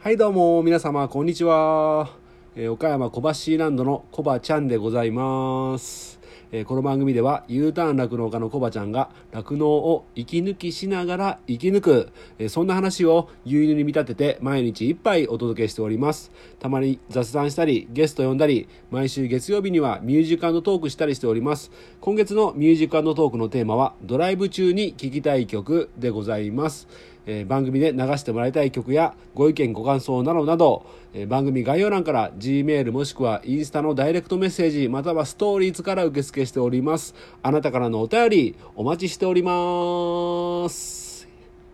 [0.00, 2.08] はいどうも皆様こんにちは、
[2.54, 6.20] えー岡山小橋ランドのコバちゃんでございます、
[6.52, 16.30] えーこの番組では U ターン酪農家のコバちゃんが酪農を息抜きしながら生き抜く、えーそんな話を牛乳に見立てて毎日一杯お届けしております。
[16.60, 21.72] たまに雑談したりゲスト呼んだり毎週月曜日にはミュージックトークしたりしております。
[22.00, 26.86] 今月のミュージックトークのテーマはドライブ中に聴きたい曲でございます。
[27.30, 37.14] えー番組で流してもらいたい曲やご意見ご感想などなど、えー番組概要欄から G メールもしくはインスタのダイレクトメッセージまたはストーリーズから受付しております。
[37.42, 41.28] あなたからのお便りお待ちしております。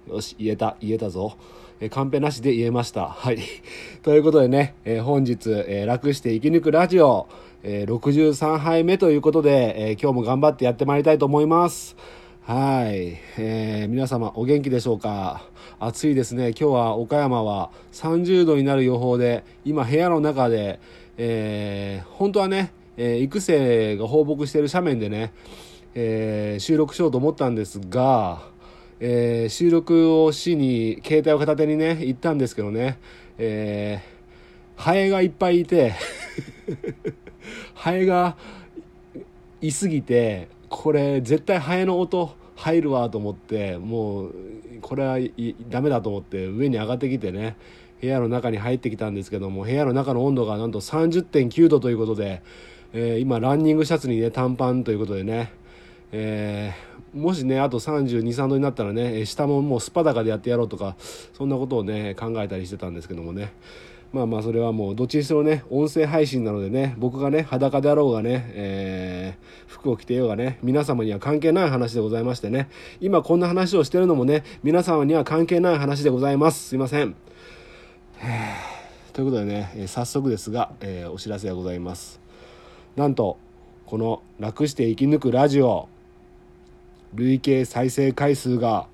[0.09, 1.37] よし言えた言えたぞ。
[1.81, 3.09] えカンペなしで言えました。
[3.09, 3.39] はい。
[4.03, 7.29] ということでね、えー本日、えー楽して生き抜くラジオ、
[7.62, 11.97] えー63杯目ということで、え今日も頑張ってやってまいりたいと思います。
[12.47, 15.47] はい、えー皆様お元気でしょうか？
[15.80, 16.48] 暑いですね。
[16.48, 20.79] 今日は岡山は30度になる予報で今部屋の中で、
[21.17, 25.33] えー本当はね、えー育成が放牧している斜面でね、
[25.95, 28.42] えー収録しようと思ったんですが、
[29.00, 32.98] えー収録をしに携帯を片手にね行ったんですけどね、
[33.39, 34.15] えー
[34.77, 35.95] ハエがいっぱいいて
[37.72, 38.37] ハエが
[39.62, 44.34] いすぎてこれ絶対ハエの音入るわと思ってもう
[44.83, 47.56] これはいダメだと思って上に上がってきてね
[48.00, 52.42] 部屋の中に入ってきたんですけども部屋の中の温度がなんと30.9度ということで、
[52.92, 55.53] えー今ランニングシャツにね短パンということでね、
[56.11, 60.97] えーもしねあと323度になったらね下ももうスパダカでやってやろうとか
[61.34, 63.53] そんなことをね考えたりしてたんですけどもね。
[64.15, 72.69] まあまあそれはもうどっちにしろね音声配信なのでね僕がね裸であろうがね、えー服を着てようがね皆様には関係ない話でございましてね。
[73.01, 76.69] 今こんな話をしてるのもね皆様には関係ない話でございます。
[76.69, 77.17] すいません。
[79.12, 82.21] ということでね、え早速ですが、えーお知らせがございます。
[82.95, 83.37] なんと
[83.84, 85.88] この「楽して生き抜くラジオ」
[87.15, 88.87] 累計再生回数が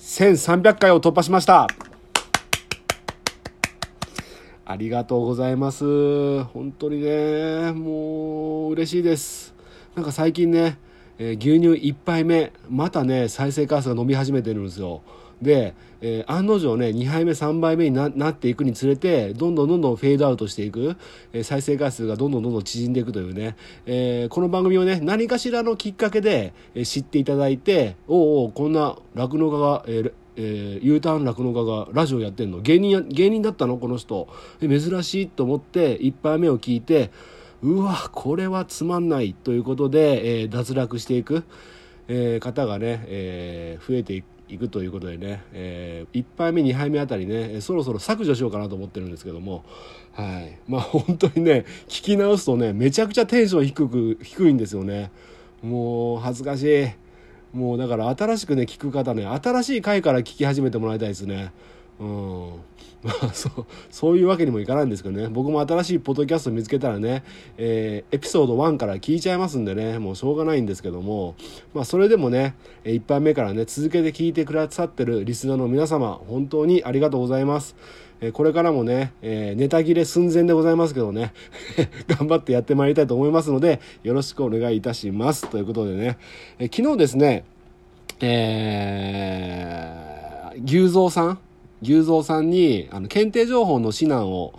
[0.00, 1.68] 1300回を突破しました。
[4.66, 6.42] ありがとうございます。
[6.44, 9.54] 本当にねもう嬉しいです。
[9.94, 10.78] なんか最近ね、
[11.18, 15.02] えー牛乳1杯目またね再生回数が伸び始めてるんですよ。
[15.42, 20.96] で、えー案の定ね2杯目3杯目になっていくにつれてどんどんどんどんフェードアウトしていく、
[21.34, 32.60] えー再生回数がどんどんどんどん縮んでいくというね、えーこの番組をね何かしらのきっかけで、え知っていただいておうおうこんな酪農家が、えーえー U ターン酪農家がラジオやってんの。
[32.60, 33.76] 芸人や芸人だったの？
[33.78, 34.28] この人。
[34.60, 37.10] 珍しいと思って1杯目を聞いて
[37.62, 39.34] うわこれはつまんない。
[39.34, 41.44] ということで、えー脱落していく、
[42.08, 49.64] えー方がね、えー増えていくということでね、え1杯目2杯目あたりねそろそろ削除しようかなと思ってるんですけども。
[50.12, 50.58] はい。
[50.68, 55.10] まあ本当にね聞き直すとねめちゃくちゃテンション低く低いんですよね。
[55.62, 56.88] もう恥ずかしい。
[57.54, 61.52] もうだから新しくね聞く方ね新しい回から聞き始めてもらいたいですね。
[62.00, 62.50] うん。
[63.04, 65.28] まあそうそういうわけにもいかないんですけどね。
[65.28, 67.22] 僕も新しいポッドキャスト見つけたらね、
[67.58, 69.98] えーエピソード1から聞いちゃいますんでね。
[69.98, 71.34] もうしょうがないんですけども。
[71.74, 77.76] まあそれでもねえー一般目からね続けて聞いてくださってるリスナーの皆様本当にありがとうございます。
[78.22, 81.34] えーこれからもね、えーネタ切れ寸前でございますけどね。
[82.08, 85.46] 頑張ってやってまいりたいと思いますのでよろしくお願いいたします。
[85.50, 86.16] ということでね、
[86.58, 87.44] えー昨日ですね
[88.20, 91.38] えー牛蔵さん
[91.84, 94.58] 牛蔵さんにあの検定情報の指南を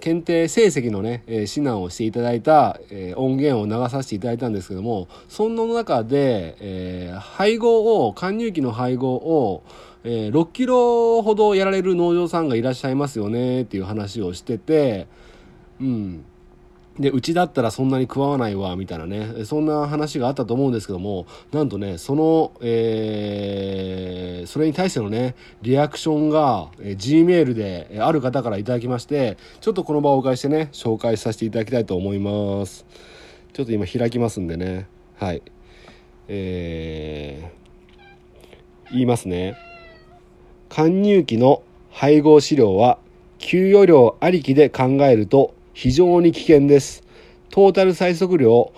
[0.00, 9.62] 検定成績のね、えー指南をしていただいた、えー音源を流させていただいたんですけどもその中で、えー配合を貫入機の配合を、
[10.04, 15.06] えー6キロほどやられる農場さんがいらっしゃいますよねっていう話をしてて
[15.80, 16.24] うん。
[16.98, 19.44] でうちだったらそんなに食わないわみたいなね。
[19.44, 32.86] そんな話があったと思うんですけどもなんとねその、えーそれに対してのねリアクションが、えー G メールでえーある方からいただきましてちょっとこの場をお借りしてね紹介させていただきたいと思います。
[33.52, 34.86] ちょっと今開きますんでね。
[35.18, 35.42] はい。
[36.28, 37.64] えー
[38.92, 39.56] 言いますね。
[40.68, 42.98] 貫入機の配合飼料は
[43.38, 47.02] 給与量ありきで考えると非常に危険です。
[47.50, 48.72] トータル最速量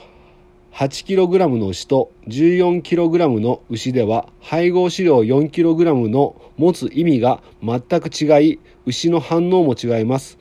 [0.72, 10.38] 8kg の牛と 14kg の牛では配合飼料 4kg の持つ意味が全く違い牛の反応も違います。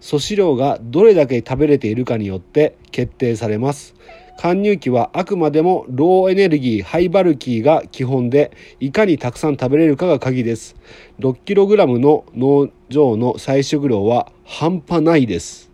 [0.00, 3.94] 粗飼料がどれだけ食べれているかによって決定されます。
[4.38, 10.74] 貫入期はあくまでもローエネルギーハイバルキーが基本でいかにたくさん食べれるかが鍵です。
[11.18, 15.67] 6kg の農場の採取量は半端ないです。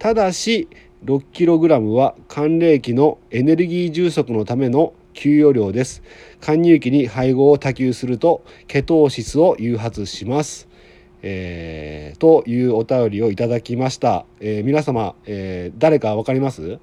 [0.00, 0.66] ただし
[1.04, 6.02] 6kg は寒冷期のエネルギー充足のための給与量です。
[6.40, 10.68] 貫入期に配合を多給するとケトーシスを誘発します。
[11.20, 16.78] えー、というお便りをいただきました、えー、皆様、えー、誰か分かります？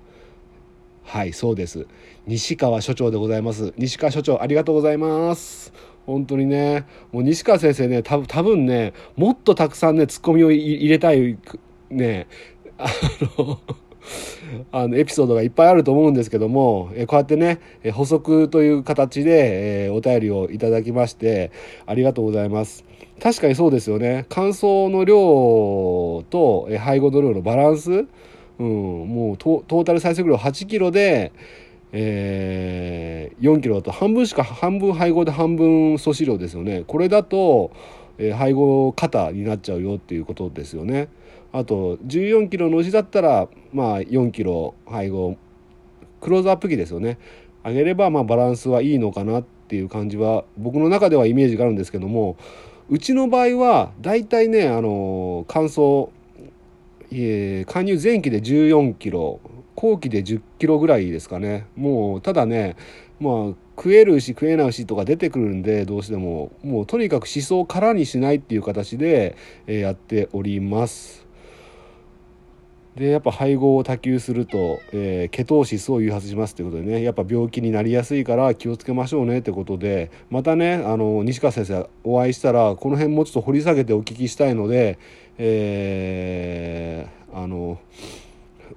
[1.03, 1.87] はいそうです。
[2.27, 3.73] 西川所長でございます。
[3.77, 5.73] 西川所長ありがとうございます。
[6.05, 11.39] 本当にねもう西川先生ね多分ねもっとたくさんねツッコミを入れたい
[11.89, 12.27] ね
[14.71, 17.59] あのエピソードがいっぱいあると思うんですけども、こうやってね
[17.93, 21.51] 補足という形で、お便りをいただきまして
[21.85, 22.85] ありがとうございます。
[23.21, 24.25] 確かにそうですよね。
[24.29, 28.05] 乾燥の量と、配合の量のバランス、
[28.59, 31.31] うん、もうトータル採石量8キロで
[31.93, 36.83] えー、4キロだと半分しか半分配合で半分素子量ですよね。
[36.85, 37.71] これだと、
[38.17, 41.07] え、配合型になっちゃうよっていうことですよね。
[41.57, 45.37] あと14キロの牛だったらまあ4キロ配合
[46.21, 47.17] クローズアップ機ですよね。
[47.63, 52.37] 上げればまあバランスはいいのかなっていう感じは僕の中ではイメージがあるんですけども
[52.89, 56.09] うちの場合は大体ねあの乾燥、
[57.11, 59.41] え、加入前期で14キロ
[59.75, 61.65] 後期で10キロぐらいですかね。
[61.75, 62.75] もうただね
[63.19, 63.33] まあ
[63.75, 66.51] 食える牛食えない牛とか出てくるんでどうしても。
[66.63, 71.26] もうとにかく思想を空にしないっていう形で、えやっております。
[72.97, 84.97] でやっぱ配合を多給すると、えー、ケトーシスを誘発しますということでねやっぱ病気になりやすいから気をつけましょうねってことでまたねあの西川先生お会いしたらこの辺もうちょっと掘り下げてお聞きしたいので、
[85.37, 87.79] えー、あの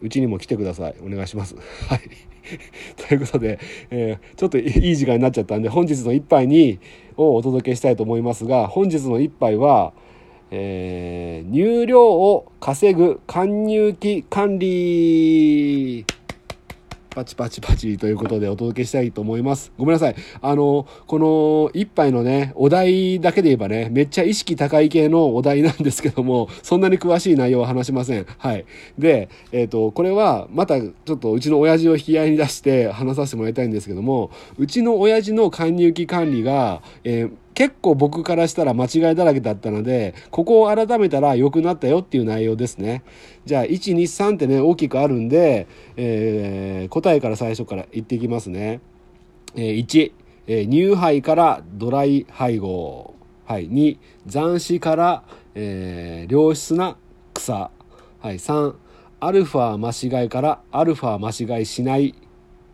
[0.03, 1.57] うちにも来てくださいお願いします。
[1.89, 2.01] はい
[3.09, 3.59] ということで、
[3.91, 6.79] えー、ちょっといい時間になっちゃったんで本日の一杯に
[7.17, 9.93] をお届けしたいと思いますが本日の一杯は
[10.51, 16.05] えー、入量を稼ぐ貫入期管理
[17.11, 19.73] パチパチパチということでお届けしたいと思います。
[19.77, 20.15] ごめんなさい。
[20.41, 28.27] あの、この一杯のね、お題だけで言えばね、めっちゃ意識高い系のお題なんですけども、そんなに詳しい内容は話しません。
[28.39, 28.65] はい。
[28.97, 43.03] で、えっ、ー、と、これはまたちょっとうちの親父を引き合いに出して話させてもらいたいんですけども、うちの親父の勧入期管理が、えー結構僕からしたら間違いだらけだったので、ここを改めたら良くなったよっていう内容ですね。
[43.45, 45.67] じゃあ、1、2、3ってね、大きくあるんで、
[45.99, 48.81] えー、答えから最初から言っていきますね。
[49.57, 50.13] えー、1、
[50.47, 53.15] えー、乳杯からドライ配合。
[53.45, 53.69] はい。
[53.69, 55.23] 2、残死から、
[55.55, 56.97] えー、良質な
[57.35, 57.71] 草。
[58.21, 58.37] はい。
[58.37, 58.75] 3、
[59.21, 62.15] アルファ増し飼いからアルファ増し飼いしない。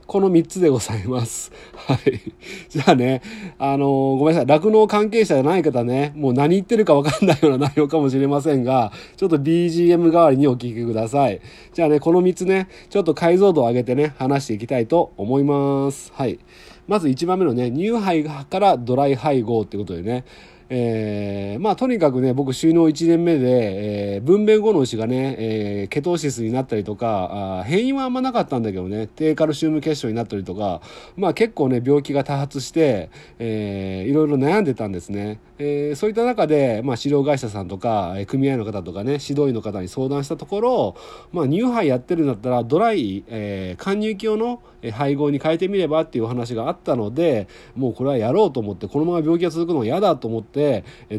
[0.07, 1.51] この3つでございます。
[1.75, 2.21] はい。
[2.69, 3.23] じゃあね、
[3.59, 4.47] あのー、ごめんなさい。
[4.47, 11.41] 酪農関係者じゃない方ね、もう何言ってるかわかんないような内容かもしれませんが、ちょっと BGM 代わりにお聞きください。
[11.75, 16.13] じゃあね、この3つね、ちょっと解像度を上げてね、話していきたいと思います。
[16.15, 16.39] はい。
[16.87, 20.25] まず1番目のね、乳配からドライ配合ってことでね、
[20.69, 30.81] えー、まあとにかくね僕収納1年目で、えー、分娩後の牛がね、えー、ケトーシスになったりとかあ変異はあんまなかったんだけどね低カルシウム結晶になったりとか
[31.17, 40.97] まあ結構ね病気が多発して、えー、いろいろ悩んでたんですね、えー、そういった中で、まあ、飼料会社さんとか組合の方とかね指導員の方に相談したところ、
[41.33, 50.56] まあ、乳杯やってるんだったらドライ、えー、貫入鏡の配合に変えてみればっていう話があったのでもうこれはやろうと思ってこのまま病気が続くのは嫌だと思って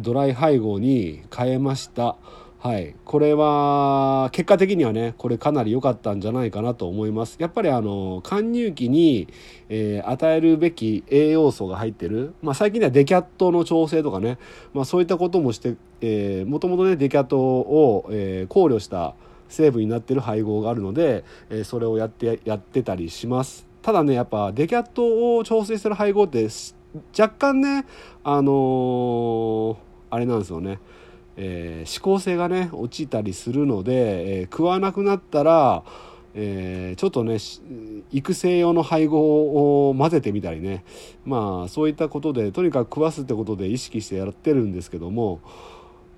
[0.01, 2.17] ドライ配合に変えました。
[2.60, 7.38] はい、これは結果的にはねこれかなり良かったんじゃないかなと思います。
[7.39, 9.27] やっぱりあの貫入期に、
[9.70, 14.39] えー、与えるべき栄養素が入ってる、まあ、最近ではデキャットの調整とかね、
[14.74, 15.75] まあ、そういったこともして
[16.46, 19.13] もともとねデキャットを、えー、考慮した
[19.50, 23.67] 成分になってる配合があるので、えー、それをやってやってたりします。
[23.84, 26.50] ただねやっぱデキャットを調整する配合って
[27.18, 27.86] 若干ね
[28.24, 29.77] あのー、
[30.10, 30.80] あれなんですよね、
[31.36, 35.84] えー、思考性がね落ちたりするので、えー、食わなくなったら
[36.39, 37.38] え、ちょっとね
[38.12, 40.84] 育成用の配合を混ぜてみたりね。
[41.25, 45.42] まあそういったことでとにかく食わすってことで意識してやってるんですけども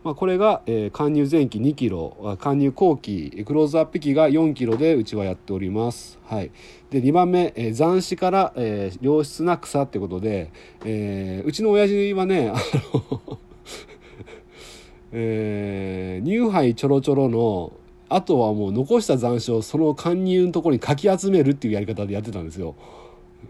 [0.03, 6.19] まあ、これが、えー、貫入前期2キロ貫入後期クローズアップ期が4キロでうちはやっております。
[6.25, 6.51] はい、
[6.89, 10.51] で2番目、えー、残死から、えー、良質な草ってことで、
[10.85, 13.37] えー、うちの親父はねあの
[15.11, 17.73] えー、乳杯ちょろちょろの
[18.09, 22.75] あとはもう残した残暑をその貫入のところにかき集めるっていうやり方でやってたんですよ。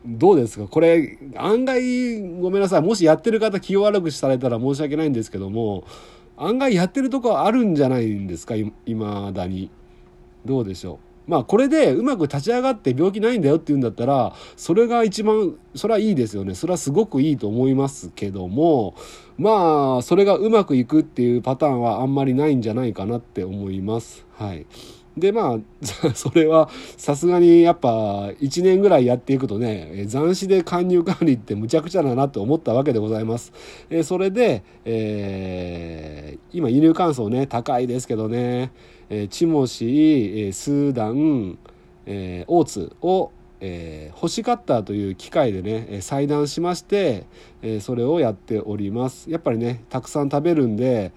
[0.06, 0.68] どうですか？
[0.68, 5.84] これ案外ごめんなさいもしやってる方気を悪くされたら申し訳ないんですけども
[6.40, 8.56] 案外やってるとこあるんじゃないんですか？
[8.56, 9.70] いまだに。
[10.46, 11.32] どうでしょう？
[11.32, 16.56] まあこれでうまく立ち上がって病気ないんだよって言うんだったらそれが一番それはいいですよね。
[16.56, 18.96] それはすごくいいと思いますけども
[19.38, 24.26] まあそれがうまくいくっていうパターンはあんまりないんじゃないかなって思います。
[24.38, 24.66] はい。
[25.20, 25.60] でまあ
[26.14, 33.52] それはさすがにやっぱ1年ぐらいやっていくとね残死で勧入管理ってむちゃくちゃだなと思ったわけでございます。
[33.90, 38.72] えそれで、えー、今輸入乾燥ね高いですけどね、
[39.10, 41.58] えー、チモシースーダン、
[42.06, 47.26] えー、オーツをえー、干しカッターという機械でね裁断しまして、
[47.62, 51.12] えー、それをやっておりますやっぱりねたくさん食べるんで、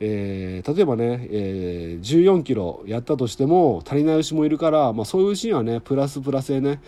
[0.00, 6.80] えー、例えばね、えー、14キロやったとしても足りない牛もいるから、まあ、そういう牛にはねプラスプラスでね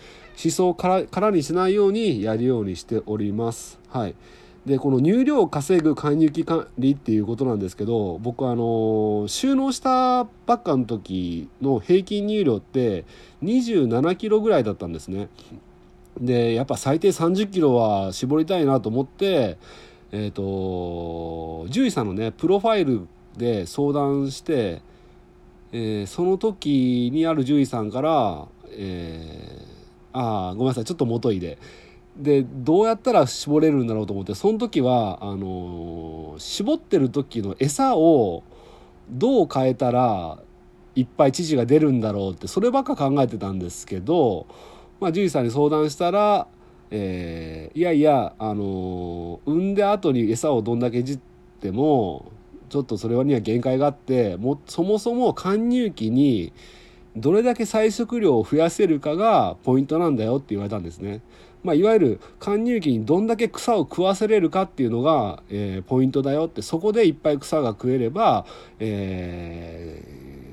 [0.43, 3.79] 思想を空空にしないようにやるようにしております。
[3.89, 4.15] はい
[4.65, 13.03] でこの入量を稼ぐ貫入期管理っていうことなんですけど僕あの収納したばっかの時の平均入量って
[13.43, 15.27] 27キロぐらいだったんですね。
[16.17, 19.57] でやっぱ最低30キロは絞りたいなと思って
[20.13, 24.81] えっ、ー、と獣医さんのねプロファイルで相談して、
[25.73, 31.57] えー、その時にある獣医さんからえー、ああごめんなさいちょっと元いで。
[32.15, 38.43] でどうやったら絞れるんだろうと思ってその時はあの、絞ってる時の餌を
[39.09, 40.37] どう変えたら
[40.95, 44.45] いっぱい乳が出るんだろうってそればっか考えてたんですけど、
[44.99, 46.45] まあ、獣医さんに相談したら
[46.95, 51.19] えー、いやいや、あのー、産んで後に餌をどんだけいじっ
[51.59, 52.31] ても
[52.69, 56.53] ちょっとそれには限界があってもそもそも貫入期に
[57.15, 61.21] どれだけ採食量を増やせるかがポイントなんだよって言われたんですね。
[61.63, 68.45] まあ、いわゆる貫入期にどんだけ草を食わせれるかっていうのが、えー、ポイントだよってそこでいっぱい草が食えれば、
[68.79, 70.03] え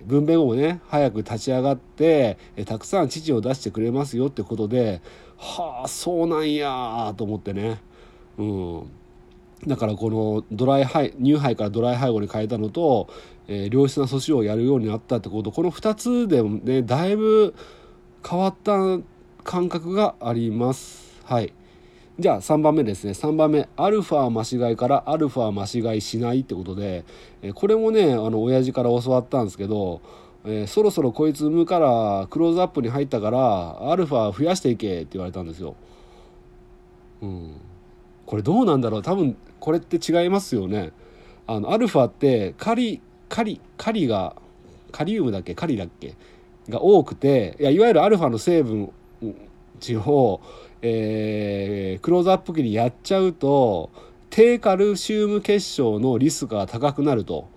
[0.06, 5.02] ー、分娩後もね早く立ち上がって、えー、たくさん乳を出してくれますよってことで
[5.40, 7.80] はあそうなんやと思ってね。
[8.37, 8.90] うん。
[9.66, 13.09] だからこのドライ配乳配からドライ配合に変えたのと、
[13.49, 15.50] えー、良質な粗飼をやるようになったってこと。
[15.50, 17.54] この2つでもねだいぶ
[18.26, 18.99] 変わった
[19.42, 21.18] 感覚があります。
[21.25, 21.54] はい。
[22.18, 23.12] じゃあ3番目ですね。
[23.12, 27.06] 3番目アルファ増し飼いからアルファ増し飼いしないってことで、
[27.40, 30.02] えこれもねあの親父から教わったんですけど
[30.44, 35.76] えー、そろそろこいつ産むからクローズアップに入ったからアルファ増やしていけって言われたんですよ。
[37.20, 37.52] うん、
[38.25, 40.92] これどうなんだろう多分これって違いますよね。
[41.47, 44.35] あのアルファってカリカリカリが
[44.90, 45.54] カリウムだっけ？
[45.54, 46.14] カリだっけ？
[46.70, 48.90] が多くていやいわゆるアルファの成分
[49.80, 50.40] 値を、
[50.80, 53.90] えー、クローズアップ期にやっちゃうと
[54.30, 57.50] 低カルシウム結晶のリスクが高くなると。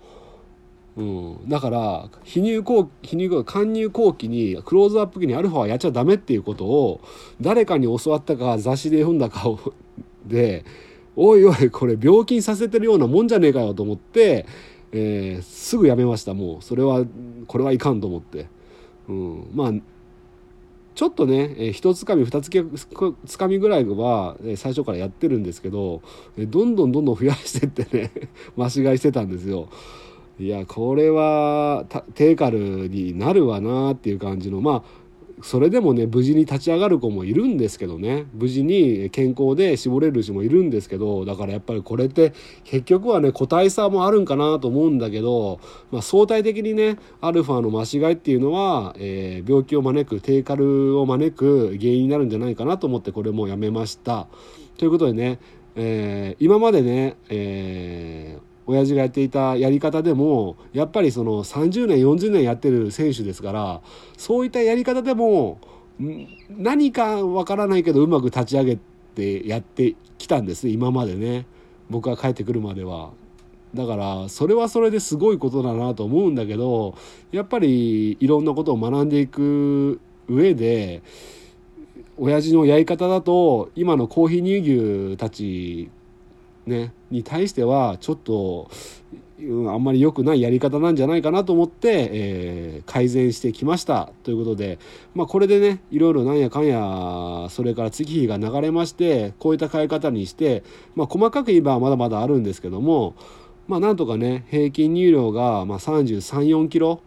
[0.96, 7.00] うん、だから非入後非入後貫入後期にクローズアップ期にアルファはやっちゃダメっていうことを
[7.40, 9.74] 誰かに教わったか雑誌で読んだかを
[10.24, 10.64] で
[11.16, 14.46] おいおいこれ病気にさせてるようなもんじゃねえかよと思って、
[14.92, 16.62] えー、すぐやめましたもう。
[16.62, 17.04] それは
[17.46, 18.46] これはいかんと思って、
[19.08, 19.72] うん、まあ
[20.94, 22.50] ちょっとね、えー、一つかみ二つ
[23.26, 26.02] つかみぐらいは、えー、最初からやってるんですけど、
[26.36, 28.12] えー、どんどんどんどん増やしてってね
[28.56, 29.68] 間違いしてたんですよ。
[30.38, 35.04] いやこれは低カルになるわなっていう感じのまあ
[35.42, 42.32] それでもね無事に立ち上がる子もいるんですけどね無事に健康で絞れる人もいるんですけどだからやっぱりこれって
[42.64, 45.60] 結局はね個体差もあるんかなと思うんだけど、
[45.90, 54.26] まあ、相対的にねアルファの間違いっていうのは、えー、病気を招く低カルを招く原因になるんじゃないかなと思ってこれもやめました。
[54.78, 55.38] ということでね、
[55.76, 63.80] えー、今までね、えー親父がやっていたやり方でもやっぱりその30年40年やってる選手ですから
[64.16, 65.58] そういったやり方でも
[66.50, 68.78] 何かわからないけどうまく立ち上げ
[69.14, 71.46] てやってきたんです今までね
[71.90, 73.10] 僕が帰ってくるまでは。
[73.74, 76.96] だからそれはそれですごいことだなと思うんだけど
[77.32, 81.02] やっぱりいろんなことを学んでいく上で
[82.16, 85.90] 親父のやり方だと今のコーヒー乳牛たち
[86.66, 88.70] ね、に対してはちょっと、
[89.40, 94.10] うん、あんまり良くないやり方なんじゃないかなと思って、えー、改善してきました。
[94.22, 94.78] ということで、
[95.14, 100.62] まあ、これでねいろいろなんやかんやそれから月日が流れましてこういった変え方にして、
[100.94, 103.14] まあ、細かく言えばまだまだあるんですけども、
[103.66, 107.00] まあ、なんとかね平均入量が、3 3 4キロ。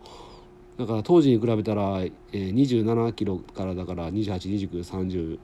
[0.78, 5.40] だから当時に比べたら、えー、27キロからだから282930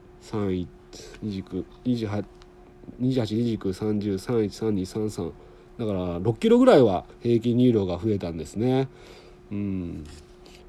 [3.00, 5.32] 28293031323
[5.78, 8.88] だから6キロぐらいは平均乳量が増えたんですね。
[9.50, 10.04] うん。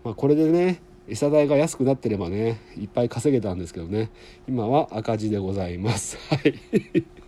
[0.03, 4.09] まあこれでね餌代が安くなってればねいっぱい稼げたんですけどね。
[4.47, 6.17] 今は赤字でございます。
[6.33, 6.55] はい。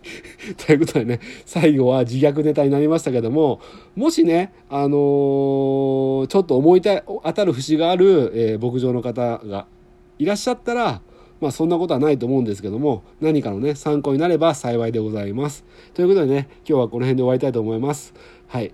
[0.56, 3.60] ということでね最後は自虐ネタになりましたけども
[3.94, 9.66] もしねあのー、ちょっと思いたい当たる節がある、えー、牧場の方が
[10.18, 11.02] いらっしゃったら
[11.40, 15.64] まあそんなことはないと思うんですけども何かのね参考になれば幸いでございます。
[15.94, 18.14] ということでね今日はこの辺で終わりたいと思います。
[18.48, 18.72] はい、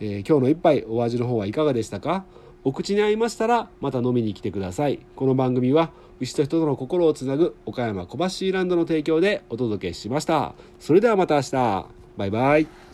[0.00, 2.24] えー、今日の一杯お味の方はいかがでしたか？
[2.64, 5.00] お口に合いましたらまた飲みに来てください。
[5.14, 8.16] この番組は牛と人との心をつなぐ岡山小
[8.48, 10.54] 橋ランドの提供でお届けしました。
[10.80, 11.86] それではまた明日。
[12.16, 12.85] バイバイ。